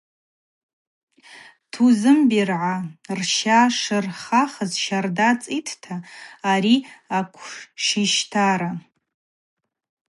Тузымбиргӏа 1.71 2.75
рща 3.19 3.59
шырхахыз 3.79 4.71
Щарда 4.83 5.29
цӏитӏ 5.41 5.85
ари 6.51 6.75
акӏвшищтара. 7.17 8.71